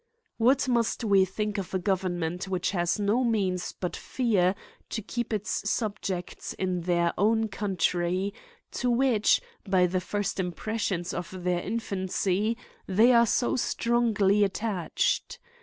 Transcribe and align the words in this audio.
What 0.39 0.67
must 0.67 1.03
we 1.03 1.25
think 1.25 1.59
of 1.59 1.75
a 1.75 1.77
government 1.77 2.47
which 2.47 2.71
has 2.71 2.97
no 2.99 3.23
means 3.23 3.71
but 3.73 3.95
fear 3.95 4.55
to 4.89 4.99
keep 5.03 5.31
its 5.31 5.69
subjects 5.69 6.53
in 6.53 6.81
their 6.81 7.13
own 7.19 7.49
country, 7.49 8.33
to 8.71 8.89
which, 8.89 9.41
by 9.67 9.85
the 9.85 10.01
first 10.01 10.39
impressions 10.39 11.13
of 11.13 11.43
their 11.43 11.59
infancy, 11.59 12.57
they 12.87 13.13
are 13.13 13.27
so 13.27 13.55
strongly 13.55 14.43
attached. 14.43 15.37